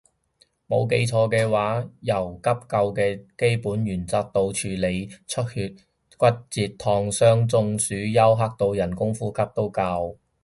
[0.67, 5.75] 冇記錯嘅話由急救嘅基本原則到處理出血
[6.17, 10.15] 骨折燙傷中暑休克到人工呼吸都教